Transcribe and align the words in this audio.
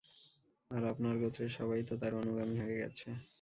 আর 0.71 0.83
আপনার 0.91 1.15
গোত্রের 1.21 1.51
সবাই 1.57 1.81
তো 1.83 1.93
তাঁর 2.01 2.13
অনুগামী 2.21 2.55
হয়ে 2.59 2.79
গেছে। 2.81 3.07